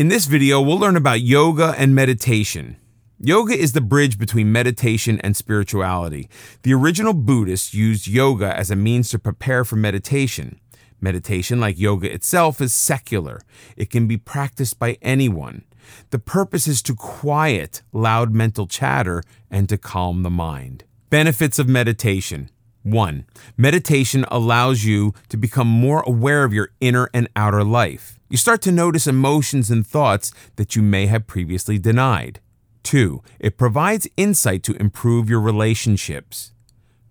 In 0.00 0.08
this 0.08 0.24
video, 0.24 0.62
we'll 0.62 0.78
learn 0.78 0.96
about 0.96 1.20
yoga 1.20 1.74
and 1.76 1.94
meditation. 1.94 2.78
Yoga 3.18 3.52
is 3.52 3.74
the 3.74 3.82
bridge 3.82 4.18
between 4.18 4.50
meditation 4.50 5.20
and 5.20 5.36
spirituality. 5.36 6.30
The 6.62 6.72
original 6.72 7.12
Buddhists 7.12 7.74
used 7.74 8.06
yoga 8.06 8.56
as 8.56 8.70
a 8.70 8.76
means 8.76 9.10
to 9.10 9.18
prepare 9.18 9.62
for 9.62 9.76
meditation. 9.76 10.58
Meditation, 11.02 11.60
like 11.60 11.78
yoga 11.78 12.10
itself, 12.10 12.62
is 12.62 12.72
secular. 12.72 13.42
It 13.76 13.90
can 13.90 14.06
be 14.06 14.16
practiced 14.16 14.78
by 14.78 14.96
anyone. 15.02 15.64
The 16.08 16.18
purpose 16.18 16.66
is 16.66 16.80
to 16.84 16.94
quiet 16.94 17.82
loud 17.92 18.32
mental 18.32 18.66
chatter 18.66 19.22
and 19.50 19.68
to 19.68 19.76
calm 19.76 20.22
the 20.22 20.30
mind. 20.30 20.84
Benefits 21.10 21.58
of 21.58 21.68
meditation. 21.68 22.48
1. 22.82 23.26
Meditation 23.56 24.24
allows 24.28 24.84
you 24.84 25.12
to 25.28 25.36
become 25.36 25.66
more 25.66 26.02
aware 26.06 26.44
of 26.44 26.52
your 26.52 26.70
inner 26.80 27.10
and 27.12 27.28
outer 27.36 27.62
life. 27.62 28.18
You 28.28 28.36
start 28.36 28.62
to 28.62 28.72
notice 28.72 29.06
emotions 29.06 29.70
and 29.70 29.86
thoughts 29.86 30.32
that 30.56 30.76
you 30.76 30.82
may 30.82 31.06
have 31.06 31.26
previously 31.26 31.78
denied. 31.78 32.40
2. 32.84 33.22
It 33.38 33.58
provides 33.58 34.08
insight 34.16 34.62
to 34.62 34.74
improve 34.80 35.28
your 35.28 35.40
relationships. 35.40 36.52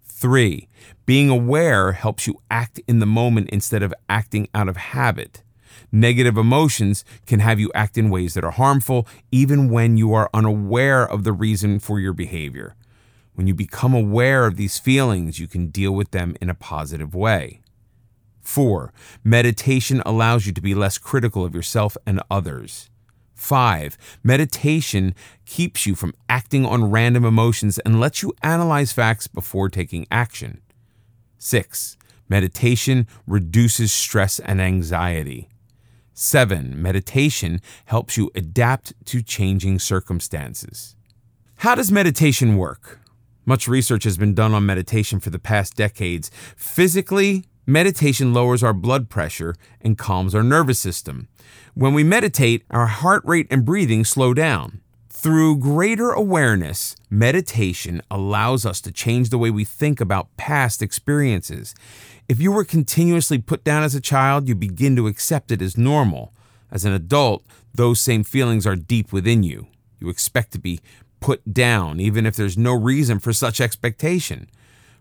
3. 0.05 0.68
Being 1.05 1.30
aware 1.30 1.92
helps 1.92 2.26
you 2.26 2.42
act 2.50 2.80
in 2.88 3.00
the 3.00 3.06
moment 3.06 3.50
instead 3.52 3.84
of 3.84 3.94
acting 4.09 4.48
out 4.54 4.67
of 4.67 4.78
habit. 4.78 5.44
Negative 5.92 6.38
emotions 6.38 7.06
can 7.26 7.40
have 7.40 7.59
you 7.59 7.72
act 7.73 7.98
in 7.98 8.09
ways 8.09 8.34
that 8.34 8.44
are 8.44 8.52
harmful, 8.52 9.08
even 9.31 9.70
when 9.70 9.98
you 9.98 10.14
are 10.14 10.30
unaware 10.34 11.08
of 11.08 11.23
the 11.23 11.31
reason 11.31 11.80
for 11.80 12.00
your 12.00 12.14
behavior. 12.14 12.76
When 13.40 13.48
you 13.48 13.56
become 13.56 13.94
aware 13.94 14.46
of 14.46 14.58
these 14.58 14.80
feelings, 14.80 15.40
you 15.40 15.48
can 15.48 15.68
deal 15.68 15.94
with 15.94 16.12
them 16.12 16.36
in 16.42 16.50
a 16.50 16.54
positive 16.54 17.16
way. 17.16 17.62
4. 18.42 18.92
Meditation 19.24 20.04
allows 20.06 20.46
you 20.46 20.52
to 20.52 20.60
be 20.60 20.76
less 20.76 20.98
critical 20.98 21.46
of 21.46 21.56
yourself 21.56 21.96
and 22.06 22.22
others. 22.30 22.90
5. 23.36 23.98
Meditation 24.24 25.16
keeps 25.46 25.86
you 25.86 25.96
from 25.96 26.14
acting 26.28 26.66
on 26.66 26.92
random 26.92 27.23
emotions 27.23 27.80
and 27.80 28.02
lets 28.02 28.22
you 28.22 28.34
analyze 28.44 28.92
facts 28.92 29.28
before 29.28 29.70
taking 29.70 30.06
action. 30.12 30.59
6. 31.38 31.96
Meditation 32.28 33.08
reduces 33.26 33.94
stress 33.94 34.40
and 34.40 34.59
anxiety. 34.59 35.48
7. 36.14 36.81
Meditation 36.81 37.62
helps 37.86 38.18
you 38.18 38.31
adapt 38.36 38.92
to 39.06 39.22
changing 39.22 39.80
circumstances. 39.80 40.98
How 41.59 41.76
does 41.76 41.90
meditation 41.90 42.58
work? 42.58 42.98
Much 43.50 43.67
research 43.67 44.03
has 44.03 44.16
been 44.16 44.36
done 44.36 44.53
on 44.53 44.64
meditation 44.64 45.19
for 45.19 45.31
the 45.31 45.39
past 45.39 45.73
decades. 45.75 46.30
Physically, 46.55 47.45
meditation 47.66 48.31
lowers 48.31 48.61
our 48.61 48.75
blood 48.75 49.09
pressure 49.09 49.56
and 49.81 49.97
calms 49.97 50.36
our 50.36 50.44
nervous 50.44 50.78
system. 50.78 51.28
When 51.73 51.95
we 51.95 52.03
meditate, 52.03 52.64
our 52.69 52.86
heart 52.86 53.23
rate 53.25 53.47
and 53.50 53.66
breathing 53.66 54.06
slow 54.06 54.36
down. 54.36 54.81
Through 55.09 55.58
greater 55.58 56.11
awareness, 56.11 56.95
meditation 57.09 58.03
allows 58.11 58.67
us 58.67 58.81
to 58.81 58.91
change 58.91 59.31
the 59.31 59.39
way 59.39 59.50
we 59.50 59.66
think 59.66 60.00
about 60.00 60.38
past 60.38 60.84
experiences. 60.84 61.73
If 62.28 62.39
you 62.39 62.52
were 62.52 62.63
continuously 62.63 63.39
put 63.39 63.63
down 63.63 63.81
as 63.81 63.95
a 63.95 64.00
child, 64.00 64.47
you 64.47 64.53
begin 64.53 64.95
to 64.97 65.08
accept 65.08 65.50
it 65.50 65.59
as 65.59 65.75
normal. 65.75 66.36
As 66.69 66.86
an 66.86 66.94
adult, 66.94 67.44
those 67.73 68.00
same 68.00 68.23
feelings 68.23 68.67
are 68.67 68.75
deep 68.75 69.11
within 69.11 69.41
you. 69.41 69.66
You 70.00 70.09
expect 70.09 70.52
to 70.52 70.59
be 70.59 70.81
put 71.20 71.53
down, 71.53 72.00
even 72.00 72.25
if 72.25 72.36
there's 72.36 72.58
no 72.58 72.73
reason 72.73 73.20
for 73.20 73.34
such 73.34 73.62
expectation. 73.62 74.48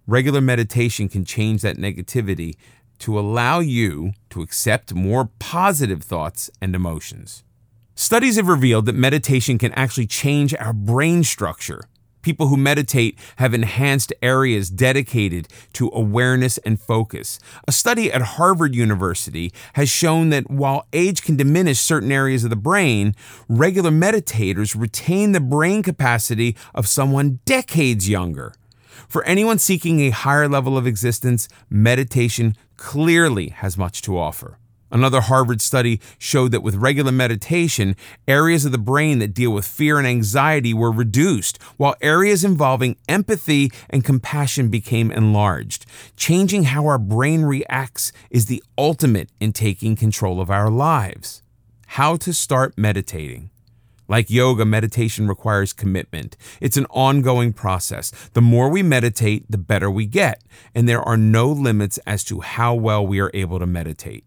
Regular 0.06 0.41
meditation 0.41 1.08
can 1.08 1.24
change 1.24 1.62
that 1.62 1.77
negativity 1.77 2.56
to 2.98 3.19
allow 3.19 3.61
you 3.61 4.12
to 4.30 4.42
accept 4.42 4.94
more 4.94 5.30
positive 5.39 6.02
thoughts 6.02 6.50
and 6.61 6.74
emotions. 6.74 7.44
Studies 7.94 8.36
have 8.36 8.48
revealed 8.48 8.86
that 8.86 8.94
meditation 8.94 9.58
can 9.58 9.72
actually 9.72 10.06
change 10.06 10.55
our 10.55 10.72
brain 10.72 11.24
structure. 11.24 11.83
People 12.22 12.48
who 12.48 12.56
meditate 12.56 13.19
have 13.36 13.55
enhanced 13.55 14.12
areas 14.22 14.70
dedicated 14.70 15.48
to 15.74 15.90
awareness 15.92 16.58
and 16.58 16.80
focus. 16.80 17.39
A 17.67 17.73
study 17.73 18.12
at 18.12 18.23
Harvard 18.23 18.74
University 18.74 19.52
has 19.74 19.89
shown 19.89 20.30
that 20.30 20.51
while 20.51 20.86
age 20.92 21.23
can 21.23 21.36
diminish 21.36 21.79
certain 21.79 22.12
areas 22.12 22.45
of 22.45 22.51
the 22.51 22.56
brain, 22.56 23.14
regular 23.48 23.90
meditators 23.90 24.79
retain 24.79 25.33
the 25.33 25.40
brain 25.40 25.83
capacity 25.83 26.56
of 26.74 26.89
someone 26.89 27.40
decades 27.45 28.08
younger. 28.08 28.52
For 29.08 29.24
anyone 29.24 29.58
seeking 29.58 30.00
a 30.00 30.11
higher 30.11 30.48
level 30.48 30.77
of 30.77 30.86
existence, 30.86 31.48
meditation 31.70 32.56
clearly 32.77 33.48
has 33.48 33.79
much 33.79 34.02
to 34.02 34.18
offer. 34.18 34.58
Another 34.90 35.20
Harvard 35.20 35.60
study 35.60 36.00
showed 36.18 36.52
that 36.52 36.62
with 36.62 36.74
regular 36.74 37.12
meditation, 37.12 37.94
areas 38.26 38.64
of 38.64 38.72
the 38.72 38.78
brain 38.78 39.18
that 39.18 39.34
deal 39.34 39.50
with 39.50 39.66
fear 39.66 39.98
and 39.98 40.06
anxiety 40.06 40.72
were 40.72 40.90
reduced, 40.90 41.62
while 41.76 41.94
areas 42.00 42.44
involving 42.44 42.96
empathy 43.08 43.70
and 43.90 44.04
compassion 44.04 44.68
became 44.68 45.10
enlarged. 45.10 45.84
Changing 46.16 46.64
how 46.64 46.86
our 46.86 46.98
brain 46.98 47.42
reacts 47.42 48.12
is 48.30 48.46
the 48.46 48.62
ultimate 48.78 49.30
in 49.40 49.52
taking 49.52 49.94
control 49.94 50.40
of 50.40 50.50
our 50.50 50.70
lives. 50.70 51.42
How 51.92 52.16
to 52.16 52.32
start 52.32 52.78
meditating. 52.78 53.50
Like 54.08 54.30
yoga, 54.30 54.64
meditation 54.64 55.28
requires 55.28 55.74
commitment. 55.74 56.34
It's 56.62 56.78
an 56.78 56.86
ongoing 56.88 57.52
process. 57.52 58.10
The 58.32 58.40
more 58.40 58.70
we 58.70 58.82
meditate, 58.82 59.44
the 59.50 59.58
better 59.58 59.90
we 59.90 60.06
get, 60.06 60.42
and 60.74 60.88
there 60.88 61.02
are 61.02 61.18
no 61.18 61.50
limits 61.50 61.98
as 62.06 62.24
to 62.24 62.40
how 62.40 62.74
well 62.74 63.06
we 63.06 63.20
are 63.20 63.30
able 63.34 63.58
to 63.58 63.66
meditate. 63.66 64.24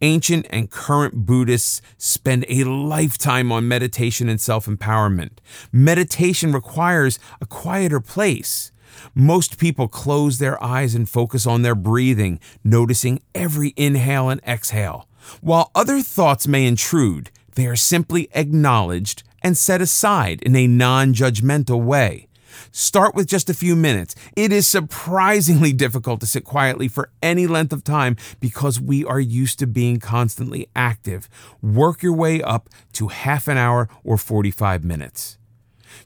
Ancient 0.00 0.46
and 0.50 0.70
current 0.70 1.26
Buddhists 1.26 1.80
spend 1.98 2.44
a 2.48 2.64
lifetime 2.64 3.50
on 3.52 3.68
meditation 3.68 4.28
and 4.28 4.40
self 4.40 4.66
empowerment. 4.66 5.38
Meditation 5.72 6.52
requires 6.52 7.18
a 7.40 7.46
quieter 7.46 8.00
place. 8.00 8.72
Most 9.14 9.58
people 9.58 9.88
close 9.88 10.38
their 10.38 10.62
eyes 10.62 10.94
and 10.94 11.08
focus 11.08 11.46
on 11.46 11.62
their 11.62 11.74
breathing, 11.74 12.40
noticing 12.64 13.20
every 13.34 13.74
inhale 13.76 14.28
and 14.28 14.40
exhale. 14.46 15.08
While 15.40 15.70
other 15.74 16.00
thoughts 16.00 16.46
may 16.46 16.66
intrude, 16.66 17.30
they 17.54 17.66
are 17.66 17.76
simply 17.76 18.28
acknowledged 18.34 19.22
and 19.42 19.56
set 19.56 19.80
aside 19.80 20.42
in 20.42 20.56
a 20.56 20.66
non 20.66 21.14
judgmental 21.14 21.82
way. 21.82 22.28
Start 22.70 23.14
with 23.14 23.26
just 23.26 23.50
a 23.50 23.54
few 23.54 23.76
minutes. 23.76 24.14
It 24.36 24.52
is 24.52 24.66
surprisingly 24.66 25.72
difficult 25.72 26.20
to 26.20 26.26
sit 26.26 26.44
quietly 26.44 26.88
for 26.88 27.10
any 27.22 27.46
length 27.46 27.72
of 27.72 27.84
time 27.84 28.16
because 28.40 28.80
we 28.80 29.04
are 29.04 29.20
used 29.20 29.58
to 29.60 29.66
being 29.66 29.98
constantly 29.98 30.68
active. 30.74 31.28
Work 31.62 32.02
your 32.02 32.14
way 32.14 32.42
up 32.42 32.68
to 32.94 33.08
half 33.08 33.48
an 33.48 33.56
hour 33.56 33.88
or 34.04 34.16
45 34.16 34.84
minutes. 34.84 35.38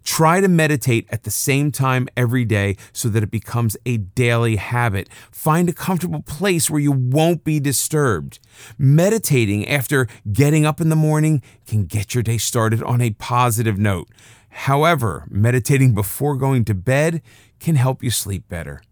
Try 0.04 0.40
to 0.40 0.48
meditate 0.48 1.06
at 1.10 1.24
the 1.24 1.30
same 1.30 1.70
time 1.70 2.08
every 2.16 2.44
day 2.44 2.76
so 2.92 3.08
that 3.08 3.22
it 3.22 3.30
becomes 3.30 3.76
a 3.84 3.98
daily 3.98 4.56
habit. 4.56 5.08
Find 5.30 5.68
a 5.68 5.72
comfortable 5.72 6.22
place 6.22 6.70
where 6.70 6.80
you 6.80 6.92
won't 6.92 7.44
be 7.44 7.60
disturbed. 7.60 8.38
Meditating 8.78 9.68
after 9.68 10.08
getting 10.32 10.64
up 10.64 10.80
in 10.80 10.88
the 10.88 10.96
morning 10.96 11.42
can 11.66 11.84
get 11.84 12.14
your 12.14 12.22
day 12.22 12.38
started 12.38 12.82
on 12.82 13.00
a 13.00 13.10
positive 13.10 13.78
note. 13.78 14.08
However, 14.50 15.26
meditating 15.30 15.94
before 15.94 16.36
going 16.36 16.64
to 16.66 16.74
bed 16.74 17.22
can 17.58 17.76
help 17.76 18.02
you 18.02 18.10
sleep 18.10 18.48
better. 18.48 18.82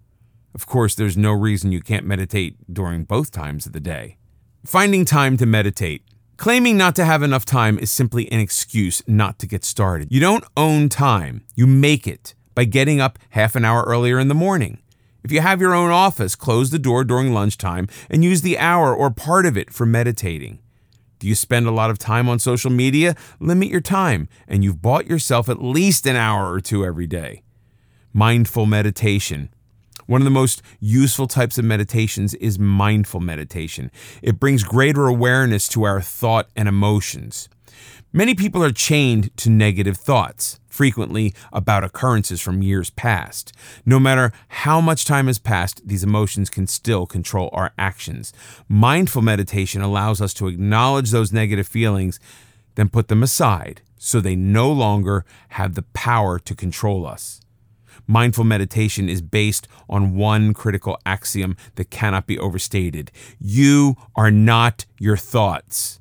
Of 0.55 0.67
course, 0.67 0.95
there's 0.95 1.17
no 1.17 1.33
reason 1.33 1.73
you 1.73 1.81
can't 1.81 2.07
meditate 2.07 2.57
during 2.73 3.05
both 3.05 3.31
times 3.31 3.67
of 3.67 3.73
the 3.73 3.81
day. 3.81 4.17
Finding 4.65 5.05
time 5.05 5.37
to 5.37 5.47
meditate. 5.47 6.03
Claiming 6.37 6.77
not 6.77 6.95
to 6.97 7.05
have 7.05 7.23
enough 7.23 7.45
time 7.45 7.79
is 7.79 7.91
simply 7.91 8.31
an 8.31 8.41
excuse 8.41 9.03
not 9.07 9.39
to 9.41 9.47
get 9.47 9.65
started. 9.65 10.09
You 10.11 10.21
don't 10.21 10.45
own 10.57 10.89
time, 10.89 11.45
you 11.55 11.67
make 11.67 12.07
it 12.07 12.35
by 12.55 12.65
getting 12.65 13.01
up 13.01 13.19
half 13.31 13.57
an 13.57 13.65
hour 13.65 13.83
earlier 13.83 14.19
in 14.19 14.29
the 14.29 14.35
morning. 14.35 14.79
If 15.25 15.33
you 15.33 15.41
have 15.41 15.61
your 15.61 15.75
own 15.75 15.91
office, 15.91 16.37
close 16.37 16.71
the 16.71 16.79
door 16.79 17.05
during 17.05 17.35
lunchtime 17.35 17.89
and 18.09 18.25
use 18.25 18.43
the 18.43 18.59
hour 18.59 18.95
or 18.95 19.11
part 19.11 19.47
of 19.47 19.57
it 19.57 19.73
for 19.73 19.85
meditating. 19.85 20.61
Do 21.19 21.27
you 21.27 21.35
spend 21.35 21.67
a 21.67 21.73
lot 21.73 21.91
of 21.91 21.99
time 21.99 22.29
on 22.29 22.39
social 22.39 22.71
media? 22.71 23.17
Limit 23.41 23.69
your 23.69 23.81
time, 23.81 24.29
and 24.47 24.63
you've 24.63 24.81
bought 24.81 25.07
yourself 25.07 25.49
at 25.49 25.63
least 25.63 26.07
an 26.07 26.17
hour 26.17 26.53
or 26.53 26.61
two 26.61 26.85
every 26.85 27.07
day. 27.07 27.43
Mindful 28.13 28.67
meditation. 28.67 29.51
One 30.07 30.23
of 30.23 30.25
the 30.25 30.31
most 30.31 30.63
useful 30.81 31.27
types 31.27 31.59
of 31.59 31.65
meditations 31.65 32.35
is 32.35 32.59
mindful 32.59 33.21
meditation. 33.21 33.91
It 34.23 34.41
brings 34.41 34.65
greater 34.65 35.07
awareness 35.07 35.69
to 35.69 35.83
our 35.83 36.01
thought 36.01 36.49
and 36.57 36.69
emotions. 36.69 37.49
Many 38.13 38.35
people 38.35 38.63
are 38.65 38.73
chained 38.73 39.37
to 39.39 39.51
negative 39.51 39.97
thoughts, 39.97 40.61
frequently 40.67 41.35
about 41.53 41.85
occurrences 41.85 42.41
from 42.41 42.63
years 42.63 42.91
past. 42.91 43.53
No 43.85 43.99
matter 43.99 44.33
how 44.49 44.81
much 44.81 45.05
time 45.05 45.27
has 45.27 45.39
passed, 45.39 45.87
these 45.87 46.05
emotions 46.05 46.49
can 46.49 46.67
still 46.67 47.07
control 47.07 47.51
our 47.53 47.73
actions. 47.77 48.33
Mindful 48.69 49.23
meditation 49.23 49.83
allows 49.83 50.21
us 50.21 50.33
to 50.35 50.49
acknowledge 50.49 51.11
those 51.11 51.33
negative 51.33 51.69
feelings, 51.69 52.19
then 52.77 52.89
put 52.89 53.09
them 53.09 53.23
aside 53.23 53.83
so 53.99 54.21
they 54.21 54.37
no 54.37 54.71
longer 54.71 55.25
have 55.51 55.75
the 55.75 55.83
power 55.83 56.39
to 56.39 56.55
control 56.55 57.07
us. 57.07 57.41
Mindful 58.07 58.45
meditation 58.45 59.09
is 59.09 59.21
based 59.21 59.69
on 59.91 60.17
one 60.17 60.55
critical 60.55 60.99
axiom 61.05 61.57
that 61.75 61.91
cannot 61.91 62.27
be 62.27 62.39
overstated 62.39 63.11
you 63.39 63.97
are 64.17 64.31
not 64.31 64.87
your 64.99 65.17
thoughts. 65.17 66.01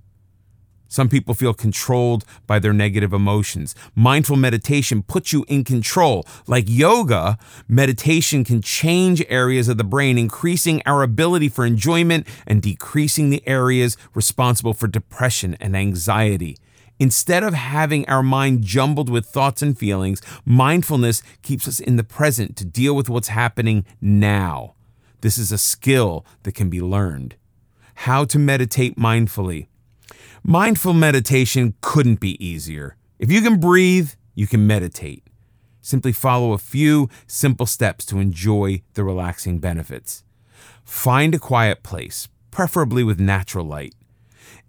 Some 0.88 1.10
people 1.10 1.34
feel 1.34 1.54
controlled 1.54 2.24
by 2.46 2.60
their 2.60 2.74
negative 2.74 3.14
emotions. 3.14 3.76
Mindful 3.96 4.38
meditation 4.38 5.04
puts 5.04 5.34
you 5.34 5.46
in 5.48 5.64
control. 5.64 6.26
Like 6.48 6.66
yoga, 6.68 7.38
meditation 7.68 8.44
can 8.44 8.62
change 8.62 9.24
areas 9.28 9.68
of 9.68 9.78
the 9.78 9.84
brain, 9.84 10.18
increasing 10.18 10.82
our 10.86 11.04
ability 11.04 11.50
for 11.50 11.66
enjoyment 11.66 12.28
and 12.46 12.62
decreasing 12.62 13.30
the 13.30 13.46
areas 13.48 13.98
responsible 14.14 14.74
for 14.74 14.88
depression 14.88 15.56
and 15.60 15.76
anxiety. 15.76 16.58
Instead 17.00 17.44
of 17.44 17.54
having 17.54 18.08
our 18.10 18.24
mind 18.24 18.64
jumbled 18.64 19.10
with 19.10 19.26
thoughts 19.26 19.62
and 19.62 19.78
feelings, 19.78 20.22
mindfulness 20.46 21.22
keeps 21.44 21.68
us 21.68 21.80
in 21.80 21.96
the 21.96 22.04
present 22.04 22.56
to 22.58 22.66
deal 22.66 22.96
with 22.96 23.08
what's 23.08 23.28
happening 23.28 23.86
now. 24.02 24.74
This 25.22 25.38
is 25.38 25.52
a 25.52 25.58
skill 25.58 26.26
that 26.44 26.54
can 26.54 26.70
be 26.70 26.82
learned. 26.82 27.36
How 28.02 28.26
to 28.26 28.40
meditate 28.40 28.98
mindfully. 28.98 29.68
Mindful 30.50 30.94
meditation 30.94 31.74
couldn't 31.82 32.22
be 32.22 32.42
easier. 32.42 32.96
If 33.20 33.30
you 33.30 33.42
can 33.42 33.60
breathe, 33.60 34.12
you 34.34 34.48
can 34.48 34.66
meditate. 34.66 35.28
Simply 35.82 36.14
follow 36.14 36.54
a 36.54 36.58
few 36.58 37.10
simple 37.28 37.66
steps 37.66 38.06
to 38.06 38.20
enjoy 38.20 38.82
the 38.94 39.04
relaxing 39.04 39.60
benefits. 39.60 40.24
Find 40.86 41.36
a 41.36 41.38
quiet 41.38 41.84
place, 41.84 42.30
preferably 42.50 43.04
with 43.04 43.20
natural 43.20 43.66
light. 43.66 43.94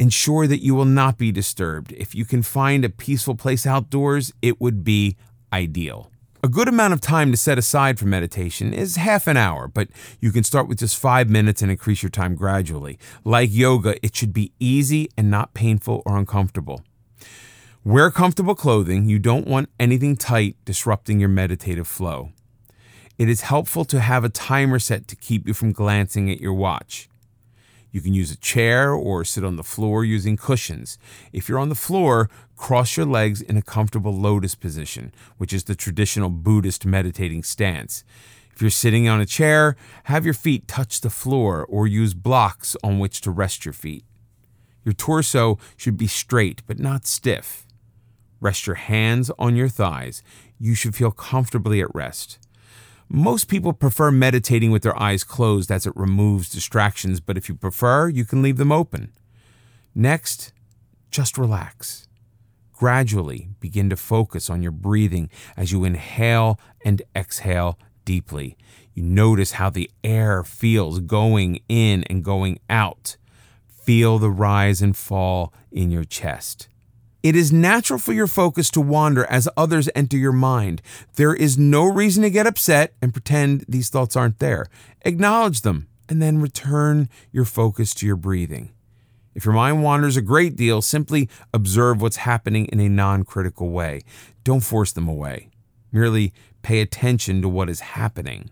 Ensure 0.00 0.48
that 0.48 0.64
you 0.64 0.74
will 0.74 0.84
not 0.84 1.16
be 1.16 1.30
disturbed. 1.30 1.92
If 1.92 2.12
you 2.12 2.24
can 2.24 2.42
find 2.42 2.84
a 2.84 2.90
peaceful 2.90 3.36
place 3.36 3.64
outdoors, 3.64 4.32
it 4.42 4.60
would 4.60 4.82
be 4.82 5.16
ideal. 5.52 6.10
A 6.40 6.48
good 6.48 6.68
amount 6.68 6.92
of 6.92 7.00
time 7.00 7.32
to 7.32 7.36
set 7.36 7.58
aside 7.58 7.98
for 7.98 8.06
meditation 8.06 8.72
is 8.72 8.94
half 8.94 9.26
an 9.26 9.36
hour, 9.36 9.66
but 9.66 9.88
you 10.20 10.30
can 10.30 10.44
start 10.44 10.68
with 10.68 10.78
just 10.78 10.96
five 10.96 11.28
minutes 11.28 11.62
and 11.62 11.70
increase 11.70 12.00
your 12.00 12.10
time 12.10 12.36
gradually. 12.36 12.96
Like 13.24 13.52
yoga, 13.52 13.96
it 14.06 14.14
should 14.14 14.32
be 14.32 14.52
easy 14.60 15.08
and 15.16 15.32
not 15.32 15.52
painful 15.52 16.00
or 16.06 16.16
uncomfortable. 16.16 16.84
Wear 17.82 18.12
comfortable 18.12 18.54
clothing. 18.54 19.06
You 19.06 19.18
don't 19.18 19.48
want 19.48 19.68
anything 19.80 20.16
tight 20.16 20.54
disrupting 20.64 21.18
your 21.18 21.28
meditative 21.28 21.88
flow. 21.88 22.30
It 23.18 23.28
is 23.28 23.40
helpful 23.40 23.84
to 23.86 23.98
have 23.98 24.22
a 24.22 24.28
timer 24.28 24.78
set 24.78 25.08
to 25.08 25.16
keep 25.16 25.48
you 25.48 25.54
from 25.54 25.72
glancing 25.72 26.30
at 26.30 26.40
your 26.40 26.54
watch. 26.54 27.08
You 27.98 28.02
can 28.02 28.14
use 28.14 28.30
a 28.30 28.36
chair 28.36 28.92
or 28.92 29.24
sit 29.24 29.42
on 29.42 29.56
the 29.56 29.64
floor 29.64 30.04
using 30.04 30.36
cushions. 30.36 30.98
If 31.32 31.48
you're 31.48 31.58
on 31.58 31.68
the 31.68 31.74
floor, 31.74 32.30
cross 32.54 32.96
your 32.96 33.06
legs 33.06 33.42
in 33.42 33.56
a 33.56 33.60
comfortable 33.60 34.14
lotus 34.14 34.54
position, 34.54 35.12
which 35.36 35.52
is 35.52 35.64
the 35.64 35.74
traditional 35.74 36.30
Buddhist 36.30 36.86
meditating 36.86 37.42
stance. 37.42 38.04
If 38.54 38.62
you're 38.62 38.70
sitting 38.70 39.08
on 39.08 39.20
a 39.20 39.26
chair, 39.26 39.74
have 40.04 40.24
your 40.24 40.32
feet 40.32 40.68
touch 40.68 41.00
the 41.00 41.10
floor 41.10 41.66
or 41.68 41.88
use 41.88 42.14
blocks 42.14 42.76
on 42.84 43.00
which 43.00 43.20
to 43.22 43.32
rest 43.32 43.64
your 43.64 43.72
feet. 43.74 44.04
Your 44.84 44.94
torso 44.94 45.58
should 45.76 45.96
be 45.96 46.06
straight 46.06 46.62
but 46.68 46.78
not 46.78 47.04
stiff. 47.04 47.66
Rest 48.40 48.68
your 48.68 48.76
hands 48.76 49.28
on 49.40 49.56
your 49.56 49.68
thighs. 49.68 50.22
You 50.60 50.76
should 50.76 50.94
feel 50.94 51.10
comfortably 51.10 51.80
at 51.80 51.92
rest. 51.92 52.38
Most 53.10 53.48
people 53.48 53.72
prefer 53.72 54.10
meditating 54.10 54.70
with 54.70 54.82
their 54.82 55.00
eyes 55.00 55.24
closed 55.24 55.70
as 55.70 55.86
it 55.86 55.96
removes 55.96 56.50
distractions, 56.50 57.20
but 57.20 57.38
if 57.38 57.48
you 57.48 57.54
prefer, 57.54 58.08
you 58.08 58.26
can 58.26 58.42
leave 58.42 58.58
them 58.58 58.70
open. 58.70 59.12
Next, 59.94 60.52
just 61.10 61.38
relax. 61.38 62.06
Gradually 62.74 63.48
begin 63.60 63.88
to 63.90 63.96
focus 63.96 64.50
on 64.50 64.62
your 64.62 64.72
breathing 64.72 65.30
as 65.56 65.72
you 65.72 65.84
inhale 65.84 66.60
and 66.84 67.00
exhale 67.16 67.78
deeply. 68.04 68.56
You 68.92 69.02
notice 69.02 69.52
how 69.52 69.70
the 69.70 69.90
air 70.04 70.44
feels 70.44 71.00
going 71.00 71.60
in 71.68 72.04
and 72.04 72.22
going 72.22 72.58
out. 72.68 73.16
Feel 73.66 74.18
the 74.18 74.30
rise 74.30 74.82
and 74.82 74.96
fall 74.96 75.54
in 75.72 75.90
your 75.90 76.04
chest. 76.04 76.68
It 77.20 77.34
is 77.34 77.52
natural 77.52 77.98
for 77.98 78.12
your 78.12 78.28
focus 78.28 78.70
to 78.70 78.80
wander 78.80 79.24
as 79.26 79.48
others 79.56 79.88
enter 79.94 80.16
your 80.16 80.32
mind. 80.32 80.80
There 81.16 81.34
is 81.34 81.58
no 81.58 81.84
reason 81.84 82.22
to 82.22 82.30
get 82.30 82.46
upset 82.46 82.94
and 83.02 83.12
pretend 83.12 83.64
these 83.68 83.88
thoughts 83.88 84.14
aren't 84.14 84.38
there. 84.38 84.66
Acknowledge 85.02 85.62
them 85.62 85.88
and 86.08 86.22
then 86.22 86.40
return 86.40 87.08
your 87.32 87.44
focus 87.44 87.92
to 87.94 88.06
your 88.06 88.16
breathing. 88.16 88.70
If 89.34 89.44
your 89.44 89.54
mind 89.54 89.82
wanders 89.82 90.16
a 90.16 90.22
great 90.22 90.54
deal, 90.54 90.80
simply 90.80 91.28
observe 91.52 92.00
what's 92.00 92.18
happening 92.18 92.66
in 92.66 92.78
a 92.78 92.88
non 92.88 93.24
critical 93.24 93.70
way. 93.70 94.02
Don't 94.44 94.60
force 94.60 94.92
them 94.92 95.08
away. 95.08 95.50
Merely 95.90 96.32
pay 96.62 96.80
attention 96.80 97.42
to 97.42 97.48
what 97.48 97.68
is 97.68 97.80
happening. 97.80 98.50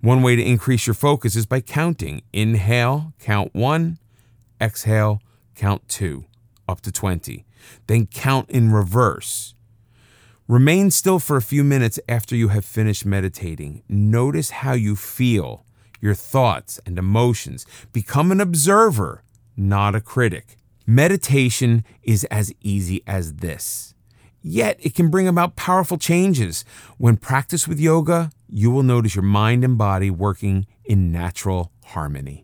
One 0.00 0.22
way 0.22 0.36
to 0.36 0.42
increase 0.42 0.86
your 0.86 0.94
focus 0.94 1.34
is 1.34 1.46
by 1.46 1.60
counting. 1.60 2.22
Inhale, 2.32 3.14
count 3.18 3.52
one, 3.52 3.98
exhale, 4.60 5.20
count 5.56 5.88
two, 5.88 6.24
up 6.68 6.80
to 6.82 6.92
20 6.92 7.44
then 7.86 8.06
count 8.06 8.50
in 8.50 8.72
reverse. 8.72 9.54
Remain 10.46 10.90
still 10.90 11.18
for 11.18 11.36
a 11.36 11.42
few 11.42 11.64
minutes 11.64 11.98
after 12.08 12.36
you 12.36 12.48
have 12.48 12.64
finished 12.64 13.06
meditating. 13.06 13.82
Notice 13.88 14.50
how 14.50 14.74
you 14.74 14.94
feel, 14.94 15.64
your 16.00 16.14
thoughts 16.14 16.78
and 16.84 16.98
emotions. 16.98 17.64
Become 17.92 18.30
an 18.30 18.40
observer, 18.40 19.22
not 19.56 19.94
a 19.94 20.00
critic. 20.02 20.56
Meditation 20.86 21.82
is 22.02 22.24
as 22.24 22.52
easy 22.60 23.02
as 23.06 23.36
this. 23.36 23.94
Yet 24.42 24.78
it 24.82 24.94
can 24.94 25.08
bring 25.08 25.26
about 25.26 25.56
powerful 25.56 25.96
changes. 25.96 26.66
When 26.98 27.16
practiced 27.16 27.66
with 27.66 27.80
yoga, 27.80 28.30
you 28.46 28.70
will 28.70 28.82
notice 28.82 29.14
your 29.14 29.22
mind 29.22 29.64
and 29.64 29.78
body 29.78 30.10
working 30.10 30.66
in 30.84 31.10
natural 31.10 31.72
harmony. 31.84 32.43